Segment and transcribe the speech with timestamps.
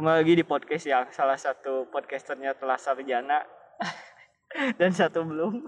[0.00, 3.44] Kembali lagi di podcast yang salah satu podcasternya telah sarjana
[4.80, 5.60] dan satu belum.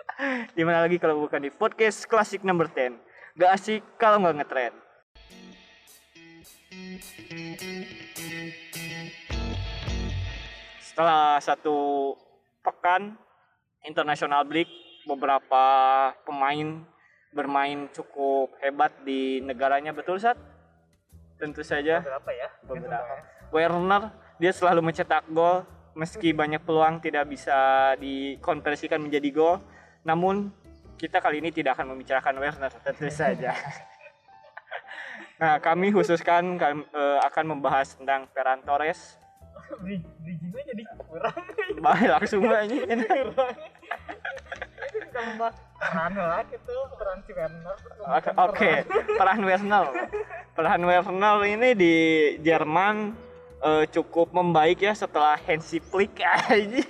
[0.56, 2.96] Di mana lagi kalau bukan di podcast klasik number 10.
[3.36, 4.76] Gak asik kalau nggak ngetrend.
[10.80, 11.76] Setelah satu
[12.64, 13.20] pekan
[13.84, 14.72] international break,
[15.04, 15.64] beberapa
[16.24, 16.88] pemain
[17.36, 20.40] bermain cukup hebat di negaranya betul saat
[21.36, 22.48] tentu saja Berapa ya?
[22.64, 24.10] beberapa Werner
[24.42, 25.62] dia selalu mencetak gol
[25.94, 29.56] meski banyak peluang tidak bisa dikonversikan menjadi gol
[30.02, 30.50] namun
[30.98, 33.54] kita kali ini tidak akan membicarakan Werner tentu saja
[35.40, 39.22] nah kami khususkan kami, eh, akan membahas tentang Ferran Torres
[39.80, 41.40] Bri- Bridgingnya jadi kurang.
[41.78, 42.74] baik langsung aja
[44.94, 47.76] kita membahas peran lah gitu, peran si Werner.
[48.02, 48.70] Oke, oke.
[49.18, 49.86] peran Werner.
[50.54, 51.94] Peran Werner ini di
[52.42, 52.96] Jerman
[53.64, 56.20] eh, cukup membaik ya setelah Hansi Flick
[56.52, 56.84] aja.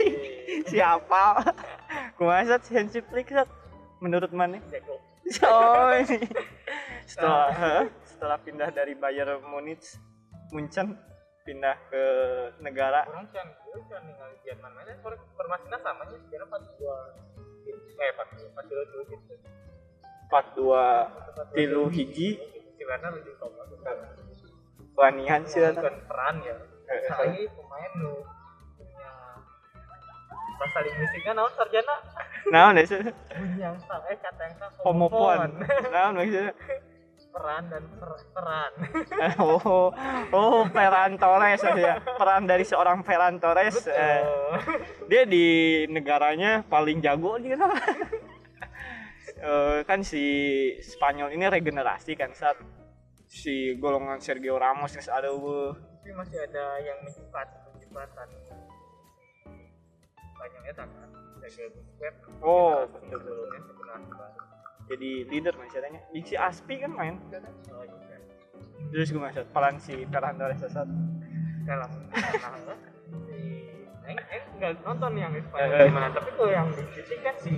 [0.67, 1.25] Siapa?
[2.19, 3.49] Kumaha Sat, Hansi Flick Sat?
[4.03, 4.59] Menurut mana?
[5.47, 6.21] Oh, ini.
[7.09, 9.97] setelah eh, setelah pindah dari Bayern Munich
[10.53, 10.97] Munchen
[11.45, 12.05] pindah ke
[12.65, 14.97] negara Orang kan, itu kan tinggal di Jerman mana?
[15.37, 16.97] Formasinya sama sih, sekarang empat dua.
[18.01, 19.35] Eh, empat dua, empat dua dua gitu.
[20.33, 22.41] 42 tilu hiji
[22.85, 23.33] Werner lebih.
[23.41, 23.97] Bukan,
[24.95, 26.57] wanian sih bukan peran ya.
[26.85, 27.11] Eh, eh.
[27.11, 28.15] Lagi pemain lu
[28.79, 29.11] punya
[30.61, 31.97] bahasa linguistiknya naon sarjana
[32.45, 33.01] Nah, sih
[33.57, 35.49] yang salah eh kata yang salah homopon.
[35.89, 36.53] Nah, maksudnya
[37.35, 38.71] peran dan per- peran
[39.43, 39.91] oh,
[40.31, 41.99] oh, Ferran Torres ya.
[41.99, 43.91] Peran dari seorang Ferran Torres.
[43.91, 44.23] eh,
[45.11, 45.47] dia di
[45.91, 47.75] negaranya paling jago lah.
[49.45, 50.25] Eh, kan si
[50.81, 52.57] Spanyol ini regenerasi kan saat
[53.29, 58.29] si golongan Sergio Ramos terus ada uh, tapi masih ada yang mencepat pencepatan.
[60.35, 61.09] Banyaknya tangan
[61.45, 62.85] jaga Busquets oh.
[62.89, 63.61] Sebenarnya
[64.85, 67.17] jadi leader maksudnya di si Aspi kan main?
[67.73, 68.17] Oh juga
[68.93, 70.89] terus gue maksud peran si Ferran Torres saat
[71.65, 71.91] dalam.
[73.25, 73.74] Si
[74.05, 75.87] Eng, Eng nggak nonton yang di Eh, Spanyol eh.
[75.89, 76.09] gimana?
[76.13, 77.53] Tapi kalau yang di sini kan si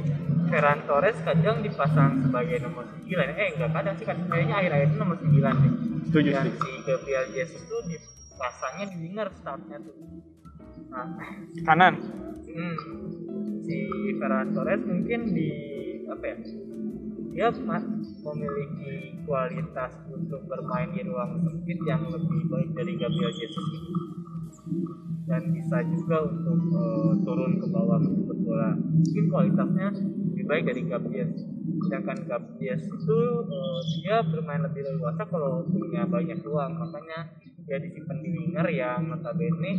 [0.46, 4.96] Ferran Torres kadang dipasang sebagai nomor 9 eh enggak kadang sih kan kayaknya akhir-akhir itu
[4.96, 5.72] nomor 9 deh.
[6.06, 6.54] Setuju dan sih.
[6.54, 9.94] si Gabriel Jesus tuh dipasangnya di winger startnya tuh.
[10.86, 11.06] Nah
[11.66, 11.94] kanan.
[12.46, 12.76] hmm,
[13.60, 13.76] si
[14.16, 15.48] Ferran Torres mungkin di
[16.06, 16.36] apa ya
[17.36, 18.94] dia memiliki
[19.28, 23.66] kualitas untuk bermain di ruang sempit yang lebih baik dari Gabriel Jesus.
[23.76, 23.92] itu
[25.26, 28.70] dan bisa juga untuk eh, turun ke bawah menjemput bola.
[28.78, 31.30] Mungkin kualitasnya lebih baik dari Gabriel.
[31.86, 36.78] Sedangkan Gabriel itu eh, dia bermain lebih leluasa kalau punya banyak ruang.
[36.78, 37.34] Makanya
[37.66, 39.72] dia disimpan di winger yang notabene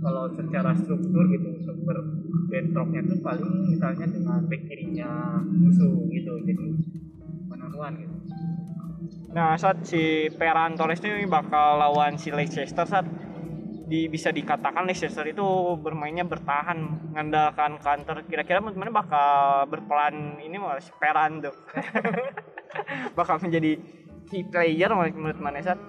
[0.00, 6.66] kalau secara struktur gitu untuk berbentroknya tuh paling misalnya dengan back kirinya musuh gitu jadi
[7.80, 8.16] one gitu.
[9.30, 13.08] Nah, saat si Ferran Torres ini bakal lawan si Leicester saat
[13.90, 15.42] di, bisa dikatakan Leicester itu
[15.82, 16.78] bermainnya bertahan
[17.10, 21.50] mengandalkan counter kira-kira mana bakal berperan ini malah si Ferran tuh.
[23.18, 23.74] Bakal menjadi
[24.30, 25.82] key player menurut mana saat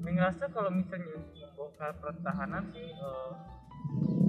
[0.00, 2.88] ngerasa kalau misalnya membongkar pertahanan sih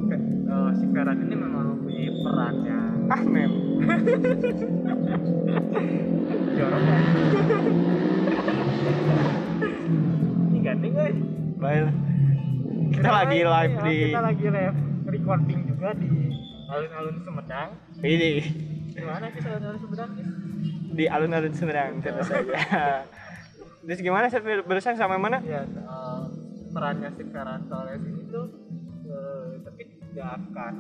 [0.08, 3.52] ke- eh, si Ferran ini memang mempunyai peran yang ah mem.
[6.60, 7.00] Jorok ya.
[10.52, 11.94] ini gandeng guys baik
[12.90, 16.10] kita lagi live di kita lagi live recording juga di
[16.72, 17.70] alun-alun Sumedang.
[18.02, 18.32] Ini.
[18.98, 20.12] Gimana kita alun-alun Sumedang
[20.92, 22.58] di alun-alun Semarang tentu saja
[23.82, 25.38] terus gimana sih barusan sama mana?
[25.46, 26.22] Ya eh,
[26.74, 28.48] perannya si Ferran Torres ini tuh
[29.06, 30.74] eh, tapi tidak akan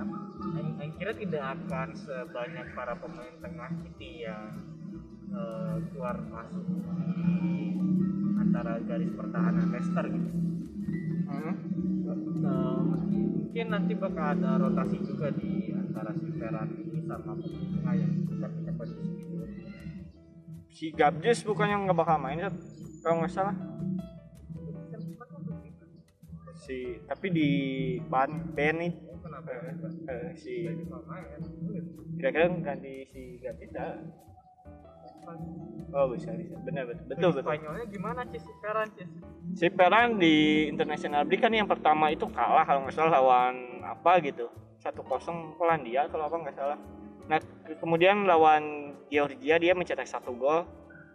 [0.81, 4.49] Aing kira tidak akan sebanyak para pemain tengah City yang
[5.29, 6.81] eh, keluar masuk di
[8.41, 10.29] antara garis pertahanan Leicester gitu
[11.31, 11.55] Hmm.
[12.41, 12.79] Eh,
[13.51, 18.47] mungkin nanti bakal ada rotasi juga di antara si Ferran ini sama pemain yang bisa
[18.47, 19.45] punya posisi gitu
[20.71, 22.55] si Gabjes bukannya nggak bakal main Sat?
[23.03, 23.55] kalau nggak salah
[26.61, 27.49] si tapi di
[28.07, 29.71] ban Oh, kenapa ya?
[30.07, 30.71] eh, si
[32.17, 33.71] kira-kira ganti si Gabjes
[35.91, 36.55] oh bisa bisa.
[36.63, 37.43] Benar betul betul betul.
[37.45, 38.43] Spanyolnya gimana Cis?
[38.43, 39.09] Si Ferran Cis?
[39.51, 40.35] si Peran di
[40.71, 44.47] international break kan yang pertama itu kalah kalau nggak salah lawan apa gitu.
[44.79, 46.79] Satu kosong Polandia kalau apa nggak salah.
[47.27, 47.37] Nah
[47.77, 50.63] kemudian lawan Georgia dia mencetak satu gol.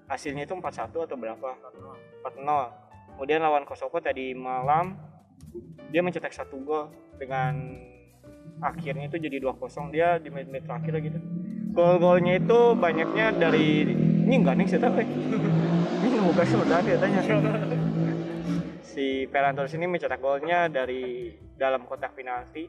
[0.07, 1.51] Hasilnya itu 4-1 atau berapa?
[2.23, 2.87] 4-0
[3.17, 4.93] kemudian lawan Kosovo tadi malam
[5.89, 7.81] dia mencetak satu gol dengan
[8.61, 11.19] akhirnya itu jadi 2-0 dia di menit-menit terakhir gitu
[11.77, 13.85] gol-golnya itu banyaknya dari
[14.25, 15.09] ini enggak nih saya tahu eh.
[16.09, 17.21] ini bukan sudah dia tanya
[18.97, 22.65] si Ferran Torres ini mencetak golnya dari dalam kotak penalti.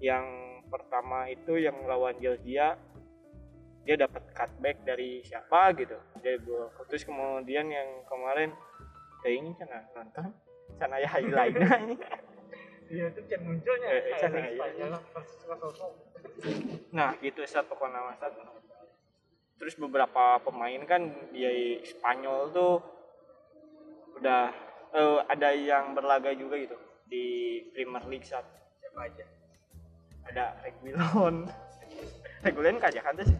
[0.00, 0.24] Yang
[0.72, 2.72] pertama itu yang lawan Georgia
[3.84, 6.00] dia dapat cutback dari siapa gitu.
[6.24, 6.72] Dia gol.
[6.88, 8.56] Terus kemudian yang kemarin
[9.20, 10.32] kayak ini kan nonton?
[10.80, 11.96] Sana ya highlightnya ini
[12.86, 13.88] Iya itu can munculnya.
[13.92, 14.56] Eh, kayak
[16.92, 18.20] Nah gitu saat pokoknya Mas.
[19.56, 22.74] Terus beberapa pemain kan di Spanyol tuh
[24.20, 24.52] udah
[24.96, 26.76] eh, ada yang berlaga juga gitu
[27.08, 28.44] di Premier League saat
[28.80, 29.24] Siapa aja?
[30.26, 31.46] ada Reguilon
[32.44, 33.38] Reguilon kajakan tuh sih.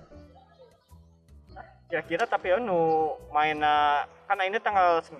[1.86, 3.62] Kira-kira tapi anu main
[4.26, 5.16] kan ini tanggal 9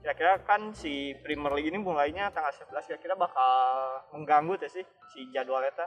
[0.00, 3.52] kira-kira kan si Premier League ini mulainya tanggal 11 kira-kira bakal
[4.16, 5.84] mengganggu tuh sih si jadwal eta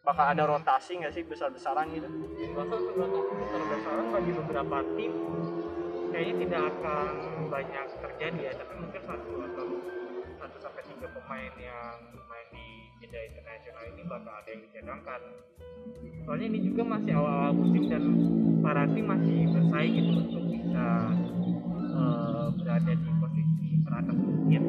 [0.00, 5.12] bakal ada rotasi nggak sih besar-besaran gitu sebenarnya besar-besaran bagi beberapa tim
[6.10, 7.06] kayaknya tidak akan
[7.48, 9.66] banyak terjadi ya, tapi mungkin satu atau
[10.42, 12.66] satu sampai tiga pemain yang main di
[12.98, 15.20] jeda internasional ini bakal ada yang dicadangkan.
[16.26, 18.04] Soalnya ini juga masih awal-awal musim dan
[18.60, 20.86] para tim masih bersaing gitu untuk bisa
[21.94, 24.62] eh, berada di posisi teratas mungkin.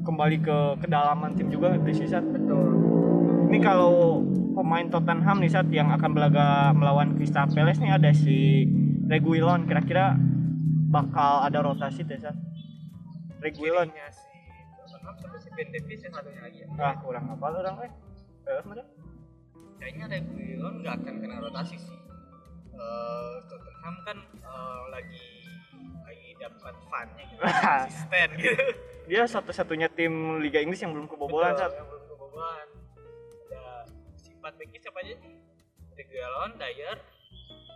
[0.00, 2.89] kembali ke kedalaman tim juga precision Betul.
[3.50, 4.22] Ini kalau
[4.54, 8.62] pemain Tottenham nih saat yang akan belaga melawan Crystal Palace nih ada si
[9.10, 10.14] Reguilon kira-kira
[10.94, 12.38] bakal ada rotasi tuh saat
[13.42, 14.30] Reguilon Kirinya si
[14.78, 16.66] Tottenham sama si Ben Davies yang satunya lagi ya.
[16.78, 17.92] ah kurang apa orang eh
[18.46, 18.82] eh mana
[19.82, 21.98] kayaknya Reguilon nggak akan kena rotasi sih.
[22.70, 25.26] Eh, Tottenham kan eh, lagi
[26.06, 28.64] lagi dapat funnya gitu, konsisten gitu.
[29.10, 32.66] dia satu-satunya tim Liga Inggris yang belum kebobolan Betul, saat yang belum kebobolan.
[34.40, 35.16] Empat backnya siapa aja?
[36.00, 36.96] Reguilon, Dyer,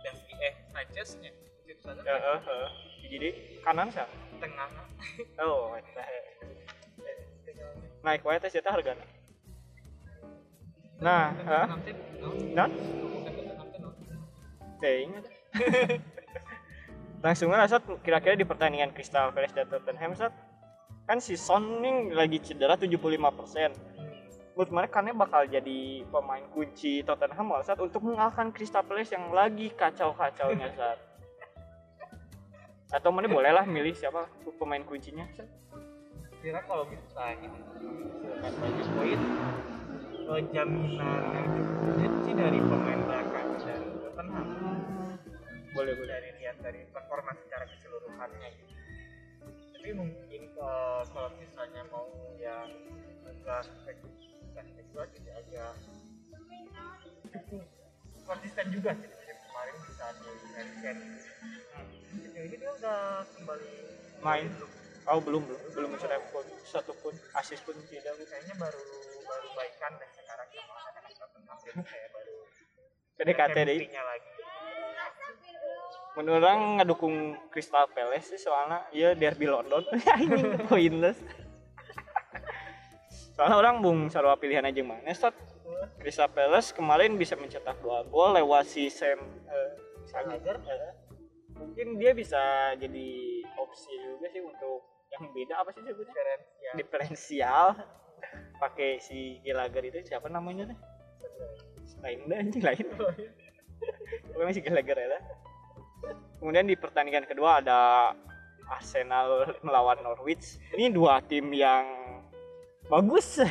[0.01, 1.29] Davi, eh Sanchez nya.
[1.69, 2.69] Itu sana ya eh, eh.
[3.09, 3.29] jadi
[3.65, 4.05] kanan sih
[4.37, 4.69] tengah.
[5.41, 6.03] oh eta.
[8.05, 9.01] naik wae teh eta hargana
[11.01, 11.65] nah eh,
[12.21, 12.29] no?
[12.53, 12.69] nah?
[14.75, 15.09] Ting.
[17.25, 20.35] Langsung aja kira-kira di pertandingan Crystal Palace dan Tottenham Sat,
[21.07, 23.94] kan si Son ini lagi cedera 75%.
[24.55, 29.67] Menurut mana karena bakal jadi pemain kunci Tottenham Sat untuk mengalahkan Crystal Palace yang lagi
[29.75, 30.97] kacau-kacaunya Sat.
[32.95, 35.27] Atau mana bolehlah milih siapa pemain kuncinya
[36.45, 37.49] kira kalau kita ini
[38.21, 39.21] silakan banyak poin
[40.29, 41.45] eh, jaminan
[42.21, 44.47] sih dari pemain belakang dan Tottenham
[45.73, 46.05] Boleh boleh.
[46.05, 48.73] dari lihat dari performa secara keseluruhannya gitu.
[49.73, 52.69] tapi mungkin eh, kalau misalnya mau yang
[53.25, 53.65] enggak
[54.55, 55.71] spek- spekulasi jadi agak
[57.27, 57.67] cukup
[58.23, 60.95] konsisten juga sih dari kemarin bisa di Harry
[62.15, 63.71] ini dia udah kembali
[64.23, 64.47] Main.
[65.05, 65.59] Oh belum belum.
[65.75, 68.15] Belum mencetak pun satu pun asis pun tidak.
[68.25, 68.81] kayaknya baru
[69.27, 70.47] baru baikan deh sekarang.
[70.49, 72.35] Sama anak-anak kayak baru
[73.21, 73.77] PDKT deh.
[73.85, 74.29] lagi.
[76.15, 77.15] Menurut orang ngedukung
[77.51, 79.83] Crystal Palace sih soalnya iya derby London
[80.23, 81.19] ini pointless
[83.35, 85.35] soalnya orang bung sarwa pilihan aja mana Sat
[85.99, 89.19] Crystal Palace kemarin bisa mencetak dua gol lewat si Sam
[89.51, 89.71] eh,
[90.07, 90.57] Sager
[91.55, 93.09] mungkin dia bisa jadi
[93.55, 94.83] opsi juga sih untuk
[95.15, 95.63] yang beda.
[95.63, 96.73] Apa sih sebutnya diferensial.
[96.75, 97.67] Diferensial.
[98.59, 100.79] Pakai si Gallagher itu siapa namanya teh
[102.03, 102.85] lain dah anjing lain.
[104.35, 105.19] Pokoknya si Gallagher ya
[106.37, 108.13] kemudian di pertandingan kedua ada
[108.69, 110.61] Arsenal melawan Norwich.
[110.73, 111.85] Ini dua tim yang
[112.89, 113.41] bagus.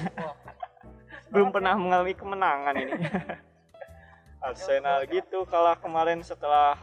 [1.32, 2.92] Belum pernah mengalami kemenangan ini.
[4.44, 6.76] Arsenal gitu kalah kemarin setelah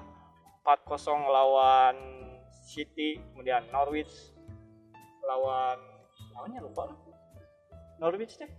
[0.66, 0.98] 4-0
[1.30, 1.96] lawan
[2.66, 4.34] City kemudian Norwich
[5.24, 5.78] lawan
[6.34, 6.90] namanya lupa.
[8.02, 8.50] Norwich deh.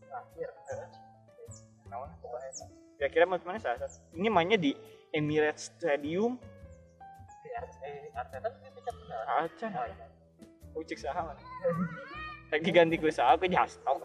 [0.00, 0.88] Terakhir eh,
[1.88, 2.50] namanya pokoknya
[2.96, 4.72] kira-kira menurut mana saya ini mainnya di
[5.12, 6.40] Emirates Stadium.
[8.16, 9.20] Arteta tuh dipecat benar
[11.20, 11.34] mana
[12.52, 14.04] lagi ganti gue saha ke jastok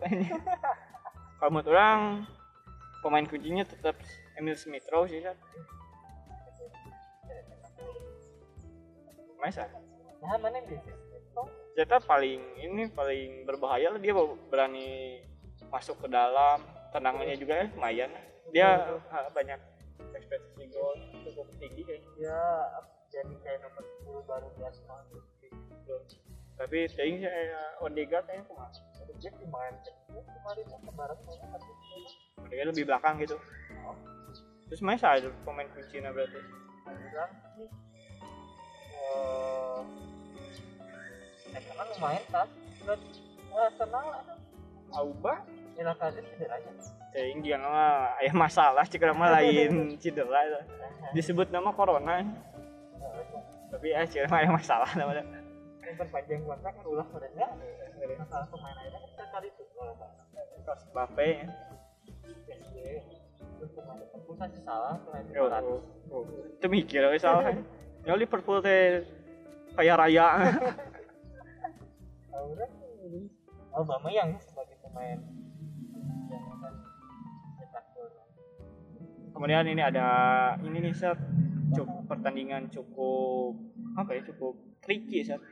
[1.52, 2.24] menurut orang
[3.04, 4.00] pemain kuncinya tetap
[4.40, 5.36] Emil Smith Rowe sih kan
[9.38, 9.70] masa?
[10.24, 10.92] Nah mana bisa
[11.78, 14.18] Jeta paling ini paling berbahaya lah dia
[14.50, 15.22] berani
[15.70, 18.10] masuk ke dalam tendangannya juga ya lumayan
[18.50, 19.62] dia ah, banyak
[20.18, 22.10] ekspektasi gol cukup tinggi kayaknya.
[22.18, 22.42] Ya
[23.14, 23.84] jadi kayak nomor
[24.24, 25.96] 10 baru di Arsenal gitu
[26.58, 28.74] tapi ting saya Odegaard kayaknya ke mana
[29.22, 29.74] Dia main
[30.10, 31.72] kemarin kemarin tapi
[32.42, 33.38] Odegaard lebih belakang gitu.
[34.68, 36.42] Terus main saya pemain kuncinya berarti?
[36.90, 37.70] Bilang sih.
[38.98, 39.80] Eh
[41.54, 42.50] Arsenal lumayan tas
[42.84, 43.02] buat
[43.54, 44.06] Arsenal
[44.98, 45.34] Auba?
[45.78, 46.74] Ila Kazim cederanya
[47.14, 50.62] ting dia mah aya masalah cik mah lain cedera itu.
[51.14, 52.26] disebut nama corona.
[53.70, 55.47] Tapi ah cik mah aya masalah namanya
[55.88, 57.48] yang perpanjang kontrak kan ulah mereka.
[58.20, 58.98] Masalah pemain aja.
[59.00, 59.64] Kan sekali itu
[60.68, 61.48] Terus Mbappe ya.
[62.28, 62.76] PSG
[63.58, 65.26] terus pemain Liverpool sih salah pemain
[66.14, 66.22] oh.
[66.58, 67.50] itu mikir we salah.
[68.08, 69.04] Ya Liverpool teh
[69.76, 70.28] kaya raya.
[73.76, 75.20] Obama yang sebagai pemain.
[79.36, 80.08] Kemudian ini ada
[80.64, 81.20] ini nih set
[81.76, 83.60] cukup pertandingan cukup
[84.00, 85.44] apa ya cukup tricky set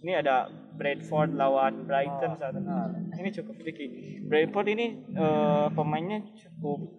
[0.00, 0.46] ini ada
[0.78, 3.86] Bradford lawan Brighton saat benar ini cukup tricky.
[4.24, 6.96] Bradford ini eh, pemainnya cukup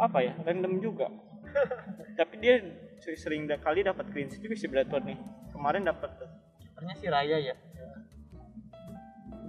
[0.00, 1.08] apa ya random juga.
[2.18, 2.60] Tapi dia
[3.00, 5.18] sering kali dapat clean sheet juga si Bradford nih.
[5.54, 6.10] Kemarin dapat
[6.60, 7.54] sebenarnya si Raya ya.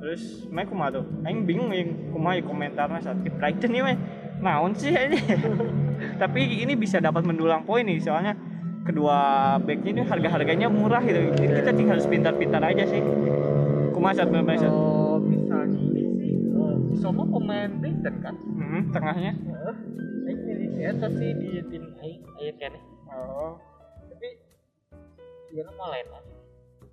[0.01, 1.05] Terus main kumaha tuh.
[1.25, 3.97] Aing bingung yang kumaha ya komentarnya saat di Brighton nih mah
[4.41, 5.21] naon sih ini
[6.21, 8.33] tapi ini bisa dapat mendulang poin nih soalnya
[8.81, 9.17] kedua
[9.61, 11.19] backnya ini harga harganya murah gitu.
[11.37, 13.01] Jadi kita tinggal harus pintar-pintar aja sih.
[13.01, 18.35] Bener saat kalau misalnya ini sih eh, semua pemain Brighton kan?
[18.57, 19.33] Hmm, tengahnya.
[19.37, 19.75] Heeh.
[20.21, 22.73] Aing milih si Eta sih di tim Aing Aing kan
[23.13, 23.59] oh.
[24.09, 24.27] Tapi
[25.51, 26.23] dia mau lain lah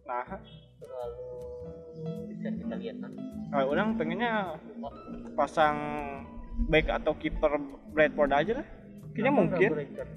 [0.08, 0.40] nah.
[0.78, 1.30] Terlalu
[2.30, 4.60] bisa kita lihat nanti kalau orang pengennya
[5.32, 5.76] pasang
[6.68, 7.56] back atau kiper
[7.96, 8.66] Bradford aja lah.
[9.16, 9.70] Kayaknya mungkin.
[9.72, 10.08] Brighton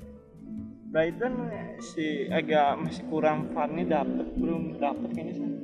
[1.81, 5.47] si agak masih kurang funnya dapet belum dapet kayaknya sih.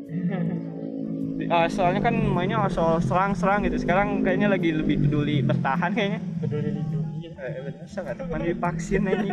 [1.54, 3.78] Ah, soalnya kan mainnya soal serang-serang gitu.
[3.78, 6.18] Sekarang kayaknya lagi lebih peduli bertahan kayaknya.
[6.42, 7.08] Peduli lindungi
[7.38, 9.22] eh, bener sangat mandi vaksin aja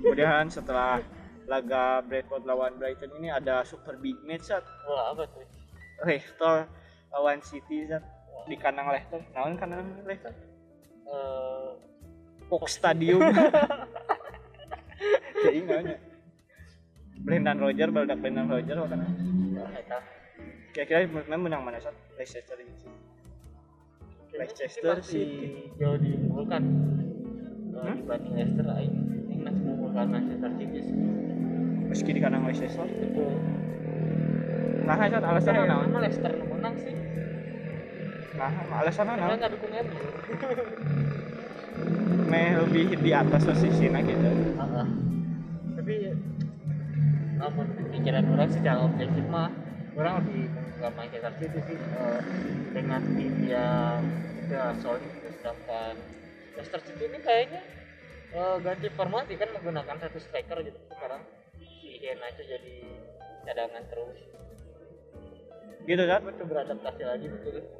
[0.00, 0.98] kemudian setelah
[1.46, 5.46] laga Bradford lawan Brighton ini ada super big match saat wah apa tuh?
[6.02, 6.66] Leicester
[7.14, 8.02] lawan City saat
[8.48, 9.22] di kandang Leicester.
[9.34, 10.34] Naon kandang Leicester?
[11.06, 11.49] Eh
[12.50, 13.22] Fox Stadium.
[15.40, 15.96] Jadi nggaknya
[17.20, 19.98] Brendan Roger baru Brendan Roger eta
[20.70, 22.72] kira-kira menang menang mana saat Leicester ini
[24.36, 26.62] Leicester City jauh diunggulkan
[27.80, 27.96] Hmm?
[27.96, 28.92] dibanding Leicester Aing
[29.32, 30.96] Aing masih mengunggulkan Manchester City sih.
[31.88, 32.84] Meski di kandang Leicester.
[32.84, 33.32] Betul.
[34.84, 36.92] Nah saat Alasannya naon nama Leicester menang sih.
[38.36, 38.52] Nah
[38.84, 39.96] alasannya karena naon nggak dukung MU
[42.30, 44.30] meh lebih di atas posisinya gitu.
[44.60, 44.86] Ah.
[45.74, 46.12] tapi
[47.40, 49.48] namun pikiran orang secara objektif mah
[49.96, 51.78] orang lebih menganggap Manchester City sih.
[51.78, 52.20] Eh,
[52.70, 54.00] dengan tim yang
[54.46, 55.02] udah solid
[55.40, 55.94] sedangkan
[56.54, 57.62] Leicester City ini kayaknya
[58.36, 60.78] eh, ganti formasi kan menggunakan satu striker gitu.
[60.92, 61.24] Sekarang
[61.56, 62.76] si Iheanacho jadi
[63.48, 64.18] cadangan terus.
[65.88, 66.20] Gitu kan?
[66.28, 67.79] Betul beradaptasi lagi betul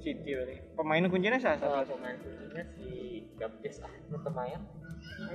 [0.00, 0.56] City berarti.
[0.74, 2.88] Pemain kuncinya siapa Eh, pemain kuncinya si
[3.36, 4.62] Gabjes ah Nutemayan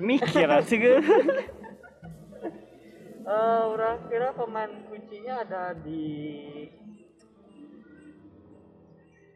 [0.01, 0.99] mikir sih gue.
[3.25, 6.05] Eh, orang kira pemain kuncinya ada di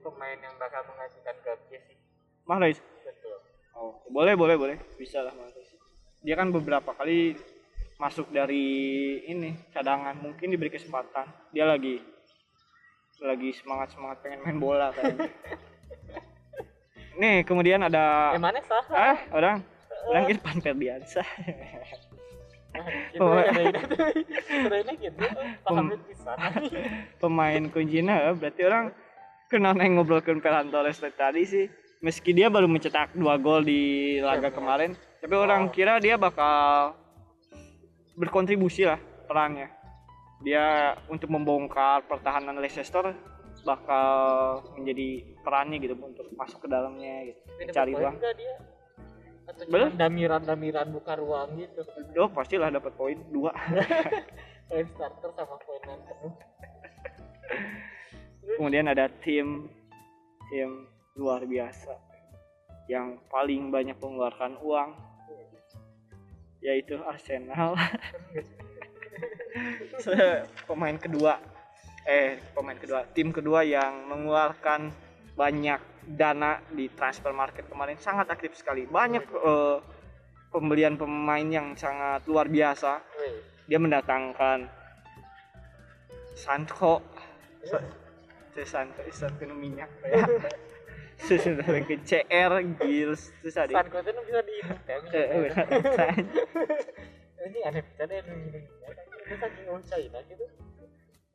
[0.06, 1.98] pemain yang bakal menghasilkan Gabjes sih.
[2.46, 2.78] Mahrez?
[3.02, 3.42] Betul.
[3.74, 4.78] oh boleh boleh boleh.
[4.94, 5.74] Bisa lah Mahrez.
[6.22, 7.34] Dia kan beberapa kali
[7.98, 8.62] masuk dari
[9.26, 10.22] ini cadangan.
[10.22, 11.26] Mungkin diberi kesempatan.
[11.50, 11.98] Dia lagi
[13.22, 15.28] lagi semangat semangat pengen main bola kayaknya
[17.20, 18.84] nih kemudian ada Eh mana sah?
[18.90, 19.60] ah orang
[20.08, 21.22] orang ini panter biasa
[23.12, 23.34] Gitu Oh.
[23.34, 23.50] ya,
[24.94, 25.24] gitu.
[26.22, 26.54] Sana.
[27.18, 28.94] pemain kuncinya berarti orang
[29.50, 31.66] kenal yang ngobrolkan Ferran Torres tadi sih
[32.00, 36.94] meski dia baru mencetak dua gol di laga kemarin tapi orang kira dia bakal
[38.16, 39.68] berkontribusi lah perannya
[40.40, 43.12] dia untuk membongkar pertahanan Leicester
[43.68, 44.10] bakal
[44.80, 48.56] menjadi perannya gitu untuk masuk ke dalamnya gitu mencari ruang Enggak dia.
[49.50, 49.90] Atau Bener?
[49.90, 51.82] cuma damiran-damiran buka ruang gitu.
[52.22, 53.52] oh pastilah dapat poin dua
[54.70, 56.34] Poin starter sama poin penuh.
[58.62, 59.66] kemudian ada tim
[60.54, 60.86] tim
[61.18, 61.98] luar biasa
[62.86, 64.94] yang paling banyak mengeluarkan uang
[66.62, 67.74] yaitu Arsenal
[70.70, 71.34] pemain kedua.
[72.08, 73.06] Eh pemain kedua.
[73.12, 74.92] Tim kedua yang mengeluarkan
[75.36, 78.00] banyak dana di transfer market kemarin.
[78.02, 78.90] Sangat aktif sekali.
[78.90, 79.78] Banyak eh,
[80.50, 83.02] pembelian pemain yang sangat luar biasa.
[83.20, 84.66] Wih, dia mendatangkan
[86.34, 87.06] Sanko
[88.56, 90.26] terus Sanko itu nu minyak ya
[91.20, 91.44] terus
[91.86, 93.36] ke CR Gils.
[93.44, 95.52] Terus ada San konten bisa dihidup ya Eh, eh,
[97.46, 98.62] ini aneh bisa gini
[99.30, 99.66] ini saking
[100.26, 100.46] gitu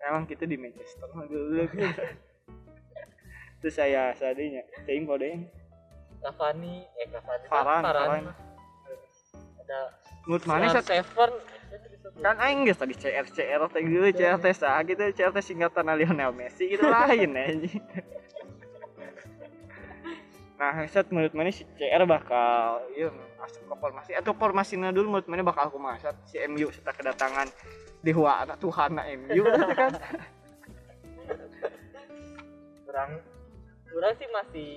[0.02, 1.64] emang kita di Manchester dulu
[3.62, 5.46] terus saya sadinya ting kodeng
[6.24, 7.44] Cavani eh Cavani.
[7.52, 7.84] Varane.
[7.84, 8.32] Varane.
[9.64, 9.80] ada
[10.24, 11.30] menurut mana sih Seven.
[12.20, 16.32] Kan aing geus tadi CR CR teh geus CR teh sah gitu CR singkatan Lionel
[16.32, 17.80] Messi gitu lain anjing
[20.64, 25.28] Nah, set menurut mana si CR bakal iya masuk ke formasi atau formasinya dulu menurut
[25.28, 27.52] mana bakal aku masuk si MU setelah kedatangan
[28.00, 29.44] dewa anak Tuhan MU
[29.76, 29.92] kan?
[32.88, 33.10] Kurang
[33.92, 34.72] kurang sih masih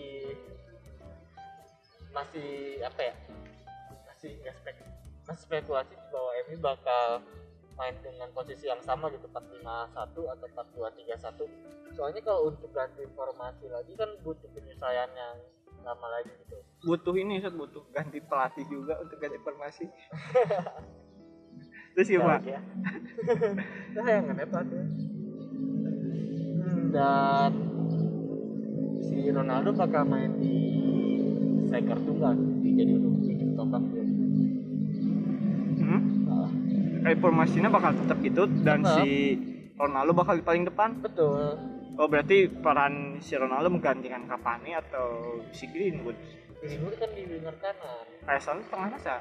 [2.11, 3.15] masih apa ya?
[4.11, 4.75] Masih spek
[5.23, 7.23] masih spekulasi bahwa MU bakal
[7.79, 13.95] main dengan posisi yang sama gitu 451 atau 4231 soalnya kalau untuk ganti formasi lagi
[13.95, 15.37] kan butuh penyesuaian yang
[15.87, 16.57] lama lagi gitu.
[16.83, 19.87] Butuh ini set butuh ganti pelatih juga untuk ganti formasi.
[21.97, 22.61] Terus gimana ya
[23.97, 24.45] sayangan ya.
[24.45, 24.81] Pelatih
[26.57, 27.51] Hmm, dan
[29.07, 30.57] si Ronaldo bakal main di
[31.69, 34.03] striker tunggal di jadi ujung tombak dia
[35.79, 36.01] hmm?
[37.07, 38.99] Ah, formasinya bakal tetap gitu dan Tetap.
[38.99, 39.07] si
[39.79, 40.99] Ronaldo bakal di paling depan?
[40.99, 41.55] Betul
[41.97, 46.17] oh berarti peran si Ronaldo menggantikan Cavani atau si Greenwood?
[46.61, 48.05] Greenwood kan di winger kanan.
[48.25, 49.15] Kayak soalnya tengah masa?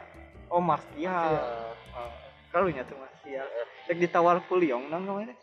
[0.53, 1.33] Oh Martial.
[1.33, 1.43] Iya.
[1.97, 2.13] oh,
[2.53, 3.47] kalau nyatu Martial.
[3.89, 5.37] Cek ditawar Puliong dong kemarin.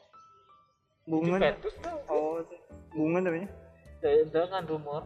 [1.04, 1.38] Bunga.
[1.38, 1.98] Juventus tuh.
[2.08, 2.40] Oh
[2.94, 3.50] bunga namanya.
[4.00, 5.04] Dengan rumor.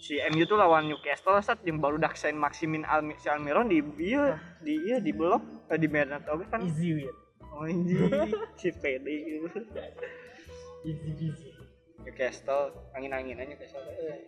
[0.00, 4.40] Si MU tuh lawan Newcastle saat yang baru daksain Maximin Almi si Almiron di iya
[4.58, 5.70] di iya di blok.
[5.70, 6.64] Eh, di Bernat oke kan?
[6.66, 7.16] Easy win.
[7.50, 7.94] Oh ini
[8.60, 9.60] si PD gitu
[10.84, 11.50] easy
[12.04, 14.24] Newcastle angin-anginan Newcastle eh.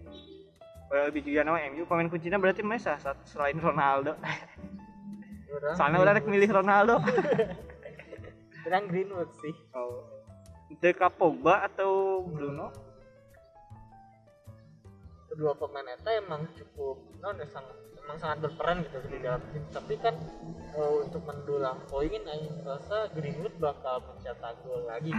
[0.93, 4.13] Well, lebih juga nama MU pemain kuncinya berarti Mesa saat selain Ronaldo.
[5.73, 7.01] Soalnya udah rek milih Ronaldo.
[8.69, 9.57] Orang Greenwood sih.
[9.73, 10.05] Oh.
[10.69, 12.73] Itu Pogba atau Bruno?
[15.33, 19.65] Kedua pemain itu emang cukup non ya, sangat emang sangat berperan gitu di dalam tim.
[19.73, 20.13] Tapi kan
[20.77, 25.13] eh, untuk mendulang poin Aing rasa Greenwood bakal mencetak gol lagi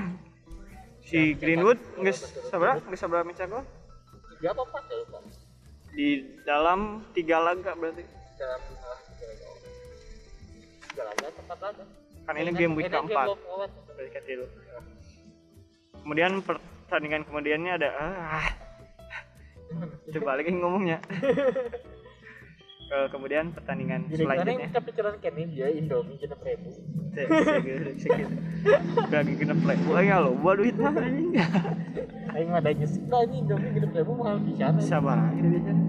[1.03, 2.15] si Greenwood nggak
[2.49, 3.65] seberapa nggak seberapa mencetak
[4.33, 5.17] tiga apa empat ya lupa
[5.93, 6.07] di
[6.43, 6.79] dalam
[7.13, 8.03] tiga laga berarti.
[8.33, 9.11] Dalam tiga laga
[10.89, 11.83] tiga laga empat laga.
[12.23, 13.27] Kan ini game week Ini game keempat.
[13.29, 13.69] week keempat.
[13.93, 14.45] berarti kan dulu
[16.03, 18.47] kemudian pertandingan kemudiannya ada ah.
[20.13, 21.01] Coba lagi ngomongnya
[22.93, 24.53] Eh, kemudian pertandingan Jadi selanjutnya.
[24.59, 26.69] yang kepikiran ini dia Indomie kita ribu
[27.09, 28.35] Cek, segitu, segitu.
[29.09, 29.53] lagi kena
[29.89, 31.33] wah ya lo buat duit mah anjing.
[32.33, 35.85] Aing mah ada nyesek lah ini Indomie kita ribu mahal pisan sabar aja biasanya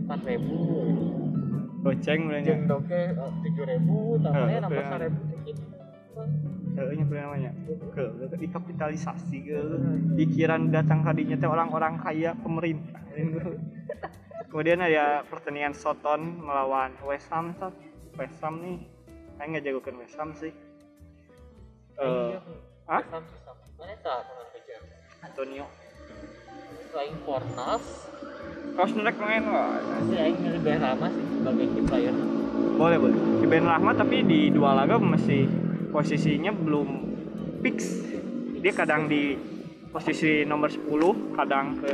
[0.00, 0.56] empat ribu
[1.78, 3.02] goceng mulanya jeng doke
[3.44, 4.88] tujuh ribu tambahnya Eh, nambah iya.
[4.88, 5.56] seribu dikit
[6.78, 7.50] Eh, nya boleh namanya?
[7.90, 9.60] Ke ke dikapitalisasi ke.
[10.14, 13.02] Pikiran datang kadinya teh orang-orang kaya pemerintah
[14.48, 17.72] kemudian ada pertandingan Soton melawan West Ham Sot.
[18.18, 18.82] West Ham nih
[19.38, 20.52] saya nggak jagokan West Ham sih.
[21.98, 22.34] Eh,
[24.26, 24.76] pemain kerja?
[25.22, 25.66] Antonio.
[26.98, 28.10] Aing Fornas,
[28.74, 29.78] kau sebenernya main wah.
[30.10, 30.34] Si Aing
[30.66, 32.14] Ben Rama sih sebagai key player.
[32.74, 33.18] boleh boleh.
[33.38, 35.46] Si Ben Rahmat tapi di dua laga masih
[35.94, 36.88] posisinya belum
[37.62, 38.02] fix.
[38.58, 39.38] Dia kadang di
[39.94, 41.92] posisi nomor 10 kadang ke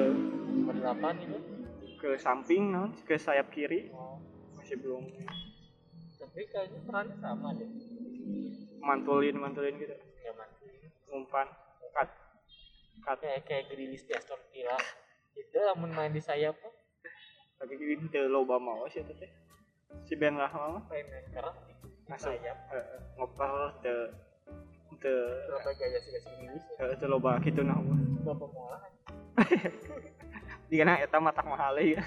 [0.55, 1.54] Nomor delapan itu.
[2.05, 4.21] Ke samping non ke sayap kiri Oh,
[4.55, 5.09] masih belum
[6.15, 7.65] tapi kayaknya perannya sama deh.
[8.79, 10.69] mantulin mantulin gitu Ya mati.
[11.09, 11.49] umpan
[11.91, 12.11] cut
[13.01, 14.77] cut Kayak kayak Grilis di Aston Villa.
[15.33, 16.61] Itu lamun main di sayap
[17.55, 19.31] tapi ini teu loba mau sih teh
[20.05, 22.29] si Ben keras di di Masuk.
[22.29, 22.59] sayap.
[22.69, 22.85] eh,
[23.17, 23.99] ngoper teu
[24.99, 25.17] teu
[25.49, 26.65] Berapa gaya sih kasih Grilis?
[26.77, 27.81] teu teu loba kitu nah
[28.21, 28.79] Berapa mola?
[30.75, 32.03] dikena eta matak mahal ya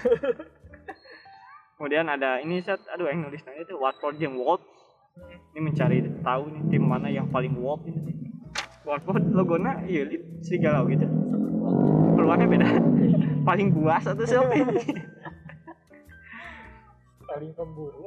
[1.80, 4.60] kemudian ada ini set aduh yang nulis nanya itu Watford yang Wolf
[5.56, 8.14] ini mencari tahu nih tim mana yang paling Wolf ini.
[8.86, 10.06] Watford logona iya
[10.40, 11.04] serigala gitu.
[12.14, 12.68] Keluarnya beda.
[13.48, 14.78] Paling buas atau siapa ini?
[17.28, 18.06] Paling pemburu.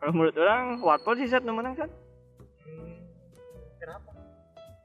[0.00, 1.90] kalau menurut orang Watford sih set menang kan
[2.60, 2.92] Hmm,
[3.80, 4.12] Kenapa?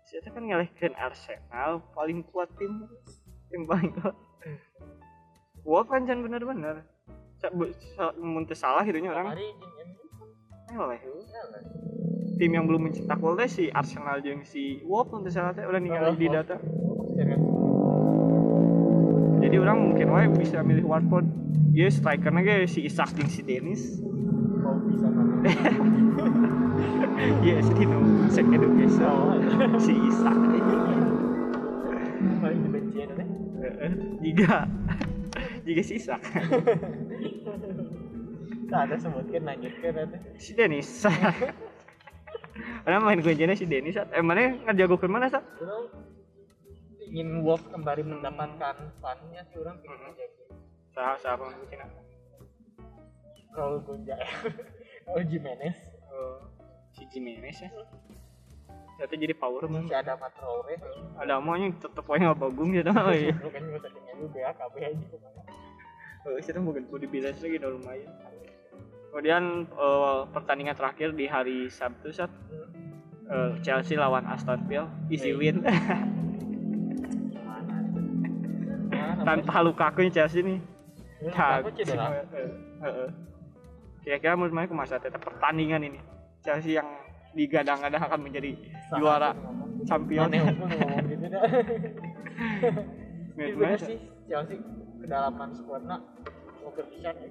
[0.07, 2.87] si Eta kan ngalihkan Arsenal paling kuat tim
[3.51, 4.15] tim paling kuat
[5.61, 6.85] Wolf kan jangan bener-bener
[7.35, 9.33] Sa- bu- sa- mun teu salah gitu nya orang
[10.67, 10.99] Eleh.
[12.35, 15.79] Tim yang belum mencetak gol teh si Arsenal jeung si Wolf untuk salah teh udah
[15.79, 16.59] ningali di data.
[19.37, 21.25] Jadi orang mungkin wae bisa milih Watford.
[21.71, 23.99] Iya strikernya ge si Isak jeung si Dennis.
[24.57, 25.07] mau bisa
[27.41, 29.15] Iya, si Dino Sex Education.
[29.77, 30.35] si Isak.
[34.35, 34.67] Jika
[35.65, 36.21] jika si Isak.
[38.65, 41.07] tak ada sebutkan lanjutkan si Dennis.
[42.85, 43.95] Orang main kuncinya si Dennis.
[43.97, 46.05] Eh mana ngajagokeun mana orang
[47.15, 50.25] ingin Wolf kembali mendapatkan funnya sih orang pengen aja
[50.91, 51.87] Sa sa apa kuncinya?
[53.55, 54.19] Raul Gonja
[55.07, 55.79] Raul Jimenez
[56.11, 56.43] Oh,
[56.95, 57.71] si Jimenez ya.
[58.95, 59.83] Ternyata jadi power mah.
[59.83, 60.75] si ada Traore
[61.19, 62.39] Ada maunya tetep aja nggak
[62.79, 62.89] gitu.
[62.89, 63.33] Oh iya.
[63.35, 65.05] lu kan juga tadinya lu BA KB aja
[66.25, 68.09] Oh, itu bukan body bilas lagi udah lumayan.
[69.13, 72.33] Kemudian eh, pertandingan terakhir di hari Sabtu saat
[73.29, 75.37] eh, Chelsea lawan Aston Villa easy Hey.
[75.37, 75.61] win
[79.21, 80.57] tanpa Lukaku Chelsea nih.
[81.29, 82.49] aku cedera Heeh,
[82.85, 83.09] heeh.
[84.01, 85.97] Kira-kira menurut mana masa tetap pertandingan ini
[86.41, 86.85] Chelsea yang
[87.35, 88.51] digadang-gadang akan menjadi
[88.95, 89.35] juara
[89.83, 90.31] champion.
[90.31, 91.25] Aneh aku ngomong gitu.
[91.29, 91.43] Dah
[93.35, 94.57] bener sih Chelsea
[95.03, 95.99] kedalaman squadnya
[96.63, 97.29] mau berpisah ya.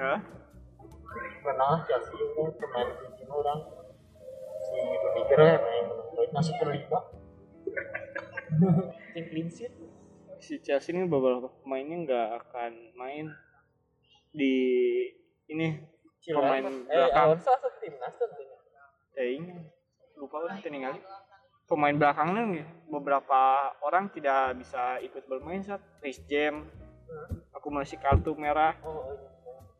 [0.00, 0.20] Hah?
[1.44, 3.60] pernah Chelsea itu pemain kunci orang
[4.64, 5.84] si Rudiger ya main
[6.32, 7.00] masuk ke lima
[9.12, 9.72] yang clean sheet.
[10.40, 13.26] Si Chelsea ini beberapa pemainnya nggak akan main
[14.32, 14.54] di
[15.52, 17.34] ini Pemain eh belakang.
[17.34, 17.50] Alonso
[17.82, 18.51] timnas tentunya
[19.18, 19.52] eh ini
[20.16, 21.00] lupa udah ningali
[21.66, 26.68] pemain belakangnya nih, beberapa orang tidak bisa ikut bermain saat Reece James.
[27.52, 28.76] Akumulasi kartu merah.
[28.84, 29.32] Oh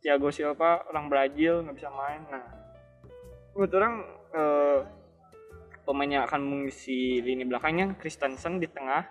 [0.03, 2.27] Thiago Silva orang Brazil nggak bisa main.
[2.27, 2.45] Nah
[3.55, 3.95] menurut orang
[4.35, 4.81] eh,
[5.87, 9.07] pemain yang akan mengisi lini belakangnya Christensen di tengah.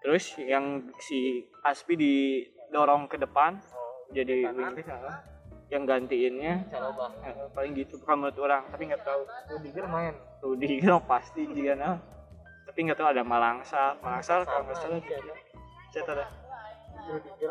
[0.00, 3.60] Terus yang si Aspi didorong ke depan
[4.16, 4.72] jadi kanan.
[5.74, 9.22] Yang gantiinnya Caloba eh, paling gitu menurut orang tapi nggak tahu.
[9.58, 10.14] Rudiger main?
[10.38, 11.98] Rudiger pasti juga nah.
[12.70, 15.34] Tapi nggak tahu ada Malangsar Malangsar kalau nggak salah Sama, iya.
[15.90, 16.22] saya tahu.
[17.10, 17.50] Rudiger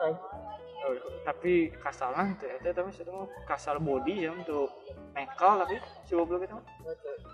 [0.83, 0.91] Oh,
[1.23, 4.67] tapi kasarnya itu ya tapi mau kasar body ya untuk
[5.15, 5.79] nekal tapi
[6.12, 6.59] coba belum kita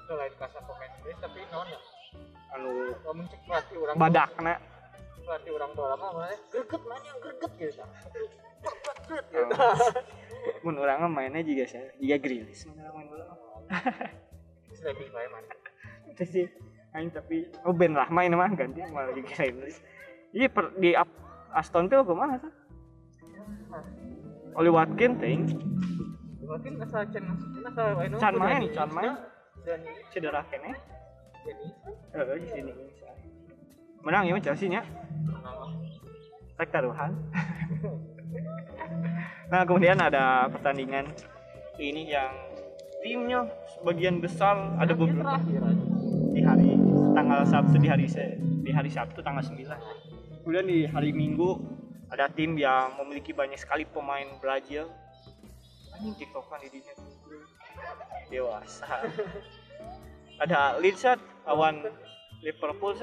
[0.05, 1.79] selain kasar pemain tapi non ya?
[2.53, 2.93] Anu
[3.49, 4.53] pelatih orang badakna
[5.21, 7.83] pelatih orang tua lama mana greget mana greget gitu.
[9.07, 9.53] Greget gitu
[10.63, 13.25] mun orang mah mainnya juga saya juga grilis mun orang main bola.
[14.77, 15.53] Sliding bae mana
[16.07, 16.45] itu sih
[16.91, 19.77] aing tapi oh Ben Rahma ini mah ganti malah juga grilis
[20.31, 21.19] iya per, di Ap-
[21.51, 22.53] Aston Villa ke mana tuh
[24.57, 25.41] Oli Watkins ting.
[26.41, 27.23] Mungkin asal Chan
[27.63, 29.13] asal main Can main, Can main.
[29.61, 29.79] dan
[30.09, 30.73] cedera kene.
[31.45, 31.67] Jadi
[32.11, 32.71] eh di sini
[34.03, 34.81] menang ya Chelsea nya?
[36.59, 37.11] Rek taruhan.
[39.51, 41.09] nah kemudian ada pertandingan
[41.81, 42.29] ini yang
[43.01, 45.41] timnya sebagian besar ada beberapa
[46.35, 46.77] di hari
[47.17, 51.57] tanggal Sabtu di hari se- di hari Sabtu tanggal 9 kemudian di hari Minggu
[52.09, 54.89] ada tim yang memiliki banyak sekali pemain Brazil.
[55.93, 56.93] Anjing tiktokan di dinya
[58.33, 59.05] dewasa.
[60.43, 61.85] Ada Leeds Sat, lawan
[62.41, 62.97] Liverpool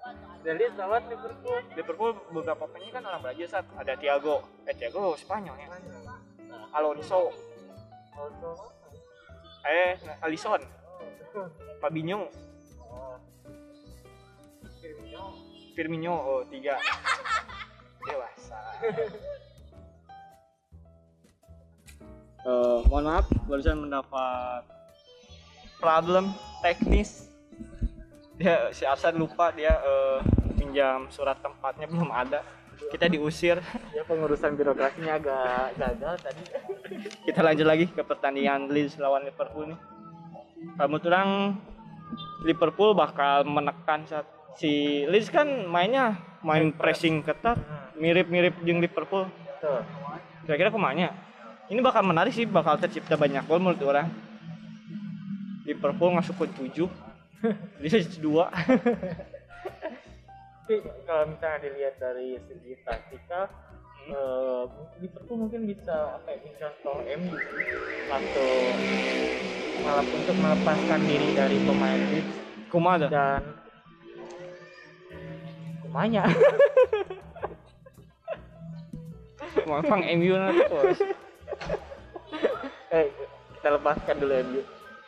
[0.00, 0.16] Sat.
[0.42, 1.60] dari lawan Liverpool.
[1.76, 3.64] Liverpool beberapa pemainnya kan orang Brazil Sat.
[3.76, 4.42] ada Thiago.
[4.66, 5.68] Eh Thiago Spanyol ya.
[6.74, 7.30] Alonso
[8.16, 8.50] Alonso.
[9.68, 10.62] Eh Alisson.
[11.78, 12.26] Fabinho.
[14.80, 15.24] Firmino
[15.76, 16.14] Firmino.
[16.16, 16.74] Oh tiga.
[18.08, 18.60] Dewasa.
[22.40, 24.64] Eh, mohon maaf barusan mendapat
[25.76, 26.32] problem
[26.64, 27.29] teknis
[28.40, 30.18] dia si Arsan lupa dia eh,
[30.56, 32.40] pinjam surat tempatnya belum ada.
[32.88, 33.60] Kita diusir.
[33.92, 36.42] Ya pengurusan birokrasinya agak gagal tadi.
[37.28, 39.78] Kita lanjut lagi ke pertandingan Leeds lawan Liverpool nih.
[40.80, 41.60] Kamu terang
[42.48, 44.24] Liverpool bakal menekan saat
[44.56, 47.60] si Leeds kan mainnya main pressing ketat
[48.00, 49.28] mirip-mirip jeung Liverpool.
[50.48, 51.12] Kira-kira ke mana
[51.68, 54.08] ini bakal menarik sih bakal tercipta banyak gol menurut orang.
[55.68, 56.88] Liverpool masuk ke 7
[57.80, 58.48] dia dua.
[60.70, 63.50] Tapi kalau misalnya dilihat dari segi taktikal
[64.06, 64.62] eh,
[65.02, 67.36] Liverpool mungkin bisa apa ya mencontoh MU
[68.06, 68.50] atau
[69.82, 72.34] malah untuk melepaskan diri dari pemain Leeds.
[72.70, 73.42] Kumaha dah dan
[75.82, 76.22] kumanya.
[79.66, 81.02] Mau pang MU nanti bos
[82.90, 83.06] eh
[83.58, 84.60] kita lepaskan dulu MU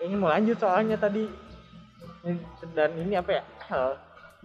[0.02, 1.26] ini mau lanjut soalnya tadi
[2.72, 3.42] dan ini apa ya?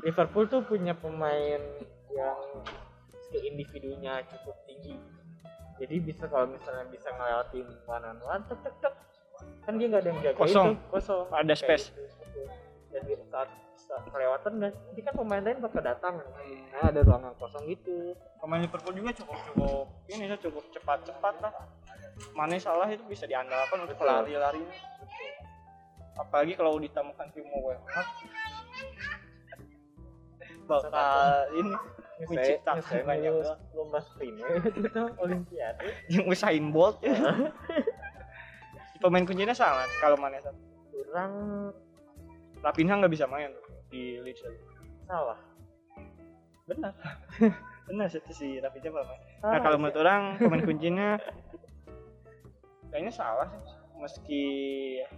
[0.01, 1.61] Liverpool tuh punya pemain
[2.13, 2.39] yang
[3.09, 4.97] skill individunya cukup tinggi.
[5.77, 8.93] Jadi bisa kalau misalnya bisa ngelewatin one on one tek tek tek.
[9.65, 10.67] Kan dia nggak ada yang jaga Kosong.
[10.73, 11.25] itu kosong.
[11.29, 11.85] Ada Kayak space.
[11.93, 12.41] gitu.
[12.87, 16.17] jadi saat, saat kelewatan kan nanti kan pemain lain bakal datang.
[16.73, 18.17] Nah ada ruangan kosong gitu.
[18.41, 21.53] Pemain Liverpool juga cukup cukup ini cukup cepat cepat lah.
[22.33, 24.09] Mana salah itu bisa diandalkan untuk Betul.
[24.09, 24.65] lari-lari
[26.17, 28.05] apalagi kalau ditemukan Timo Werner
[30.67, 31.73] bakal ini
[32.27, 33.33] menciptakan banyak
[33.71, 34.41] lomba sprint
[34.73, 35.85] itu olimpiade.
[36.11, 36.97] Yang Usain Bolt
[38.97, 40.41] pemain kuncinya sangat kalau mana
[40.89, 41.31] kurang.
[42.65, 43.53] Rapinha nggak bisa main
[43.93, 44.41] di Leeds
[45.05, 45.37] salah.
[46.65, 46.91] Benar.
[47.87, 51.21] Benar sih si Rapinha pemain nah kalau menurut orang pemain kuncinya
[52.89, 54.43] kayaknya salah sih meski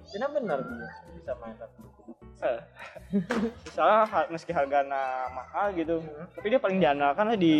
[0.03, 1.79] Cina benar dia bisa main tapi.
[2.39, 2.59] Eh,
[4.07, 5.99] ha- meski harganya mahal gitu.
[5.99, 6.25] Hmm.
[6.31, 7.55] tapi dia paling diandalkan lah di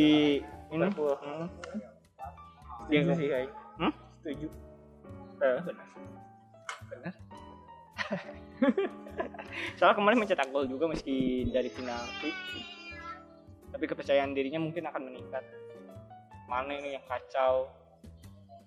[0.70, 0.88] ini.
[0.88, 1.48] Hmm.
[2.88, 3.94] Dia Dia- sih kayak Hmm?
[4.20, 4.48] setuju.
[5.40, 5.88] Eh, benar.
[6.90, 7.14] Benar.
[9.78, 12.32] Soalnya kemarin mencetak gol juga meski dari penalti.
[13.70, 15.44] Tapi kepercayaan dirinya mungkin akan meningkat.
[16.48, 17.70] Mana ini yang kacau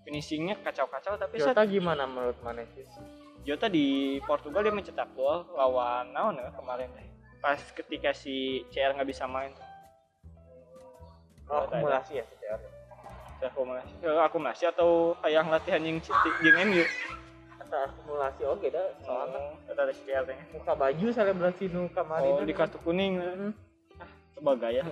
[0.02, 2.88] finishingnya kacau-kacau tapi saat Jota gimana menurut Manesis
[3.42, 3.86] Jota di
[4.22, 7.06] Portugal dia mencetak gol lawan naon ya kemarin deh.
[7.38, 9.50] Pas ketika si CR nggak bisa main.
[11.46, 12.60] oh, akumulasi ya CR
[13.42, 15.98] Saya akumulasi, eh, akumulasi atau kayak latihan yang
[16.40, 16.86] yang MU.
[17.58, 20.38] atau akumulasi oke dah soalnya Oh, ada CR nya.
[20.54, 22.46] muka baju selebrasi nu kemarin Oh, kan.
[22.46, 23.18] di kartu kuning.
[23.18, 23.52] Hmm.
[23.98, 24.06] Ah,
[24.38, 24.86] coba gaya.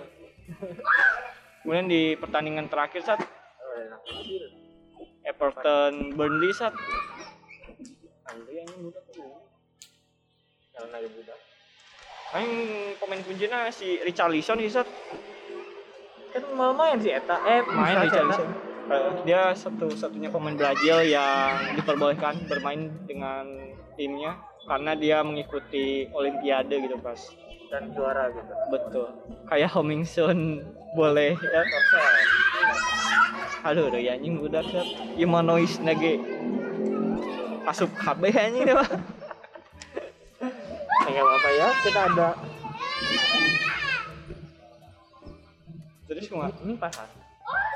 [1.63, 4.43] Kemudian di pertandingan terakhir saat Oh, enak kecil.
[5.25, 6.73] Everton Burnley saat
[8.25, 9.43] Burnley yang muda tuh.
[10.71, 11.39] karena dia budak
[12.31, 14.87] Aing pemain kuncinya si Richarlison sih saat
[16.31, 17.43] kan mau main si Eta.
[17.43, 18.47] Eh main Richarlison.
[18.91, 23.43] Eh, dia satu-satunya pemain Brazil yang diperbolehkan bermain dengan
[23.99, 27.19] timnya karena dia mengikuti Olimpiade gitu pas
[27.67, 28.51] dan juara gitu.
[28.71, 29.07] Betul.
[29.47, 30.63] Kayak Homingson
[30.95, 31.61] boleh ya.
[33.61, 36.17] Aduh udah ya anjing udah set Imanois nage.
[37.69, 38.73] Asup KB anjing deh.
[38.73, 38.85] Ya,
[41.11, 42.29] nggak apa-apa ya kita ada.
[46.09, 47.21] Terus cuma ini pasan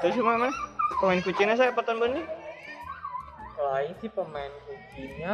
[0.05, 0.53] terus cuma mana
[1.01, 2.21] pemain kuncinya saya Everton Burnley
[3.57, 5.33] kalau Aing sih pemain kuncinya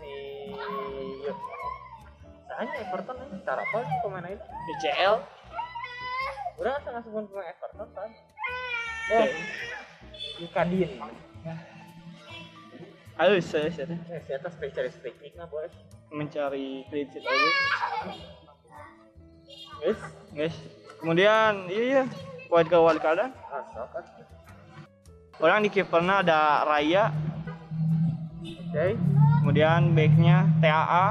[0.00, 0.12] si
[2.48, 4.46] Soalnya Everton ini cara apa sih pemain itu?
[4.48, 5.14] DCL
[6.60, 8.10] Udah kan langsung pemain Everton kan?
[9.10, 9.28] Oh,
[10.38, 10.90] Yukadin.
[13.16, 15.68] halus saya saya Eh, si atas spesialis teknik nah bos.
[16.08, 17.20] mencari sheet aja.
[19.80, 20.00] Guys,
[20.32, 20.56] guys
[21.00, 22.02] kemudian iya iya.
[22.48, 24.04] Wild card wild cardan asal kan.
[25.36, 27.12] orang di kipernya ada Raya.
[28.40, 28.96] Oke.
[29.44, 31.06] kemudian backnya TAA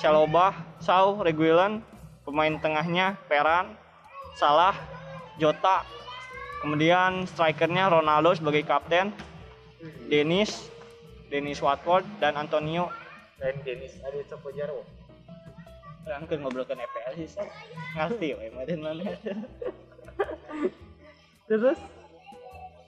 [0.00, 1.84] Celobah Sau Reguilan
[2.24, 3.76] pemain tengahnya Peran
[4.36, 4.76] Salah
[5.36, 5.84] Jota.
[6.62, 9.10] Kemudian strikernya Ronaldo sebagai kapten.
[10.06, 10.70] Dennis
[11.32, 12.92] Dennis Watford dan Antonio.
[13.40, 14.20] Dan Dennis ada.
[16.02, 17.46] Orang kan ngobrolkan EPL sih Sat.
[17.94, 19.02] ngerti ya Maden mana?
[21.48, 21.78] Terus?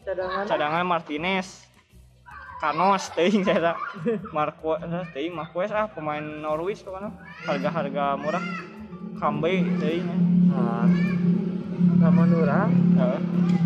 [0.02, 0.44] Cadangan?
[0.50, 1.62] Cadangan Martinez.
[2.58, 3.76] Kanos teuing saya
[4.32, 4.78] Marco
[5.12, 7.14] teuing Marquez ah pemain Norwich ke mana
[7.46, 8.44] harga-harga murah.
[9.16, 10.08] Kambe teuing
[10.54, 10.86] nah,
[12.00, 12.62] sama Nura.
[12.70, 13.18] Heeh.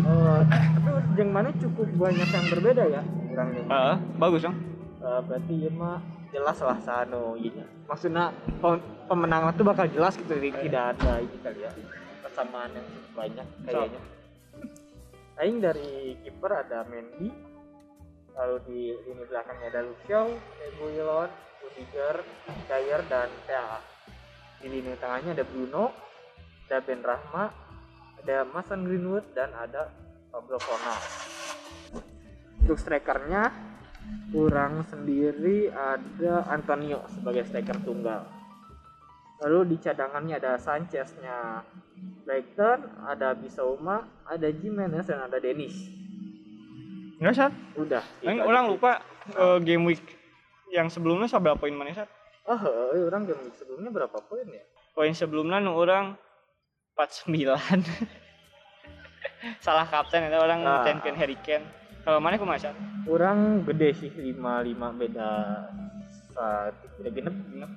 [0.09, 3.01] Tapi yang mana cukup banyak yang berbeda ya?
[3.29, 3.63] Orangnya.
[3.69, 4.57] Heeh, bagus dong.
[4.99, 5.99] Eh, berarti ya mah
[6.33, 7.37] jelas lah sano.
[7.39, 11.71] Ini maksudnya pem- pemenangan tuh bakal jelas gitu jadi tidak ada ini kali ya.
[12.25, 14.01] Persamaan yang cukup banyak kayaknya.
[15.39, 17.31] Aing dari kiper ada Mendy
[18.39, 21.27] lalu di lini belakangnya ada Lucio, Reguilon,
[21.59, 22.23] Rudiger,
[22.71, 23.83] Dyer dan Tea.
[24.63, 25.91] Di lini tengahnya ada Bruno
[26.69, 27.49] ada Ben Rahma
[28.21, 29.89] ada Mason Greenwood dan ada
[30.29, 30.99] Pablo Fornal
[32.61, 33.49] untuk strikernya
[34.29, 38.21] kurang sendiri ada Antonio sebagai striker tunggal.
[39.41, 41.65] Lalu di cadangannya ada Sanchez-nya
[42.27, 45.73] Brighton, ada Bisauma, ada Jimenez dan ada Dennis.
[47.17, 48.05] enggak Sat Udah.
[48.21, 48.71] Itu orang aja.
[48.77, 48.91] lupa
[49.33, 50.05] eh, game week
[50.69, 52.09] yang sebelumnya sampai poin mana Sat
[52.45, 52.61] Oh,
[52.93, 54.61] eh, orang game sebelumnya berapa poin ya?
[54.93, 56.13] poin sebelumnya nu orang
[56.99, 57.47] 49
[59.63, 60.83] salah kapten itu orang Ah.
[60.83, 61.63] ngetenkeun Harry Kane
[62.03, 62.75] kalau mana kumaha?
[63.07, 65.29] Kurang gede sih 55 beda
[66.31, 67.71] saat beda genep genep.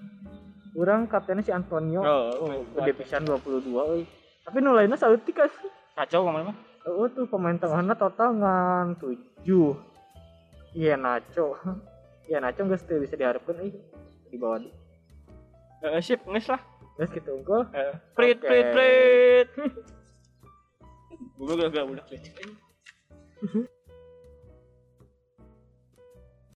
[0.73, 2.01] Kurang kaptennya si Antonio.
[2.01, 4.03] Oh, Oh, gede pisan 22 euy.
[4.43, 5.53] Tapi nu lainnya saeutik kan.
[5.93, 9.47] kacau ke mana mah Oh tuh pemain tengahnya total ngan 7.
[10.73, 11.55] Iya Nacho.
[12.23, 13.75] Iya Nacho teu bisa diharapkan euy
[14.27, 14.63] di bawah.
[15.83, 16.63] Eh, sip nges lah
[17.03, 17.67] Geus kitu unggul.
[17.75, 18.47] Eh, prit Oke.
[18.47, 19.49] prit prit
[21.43, 22.23] gue gak gak udah prit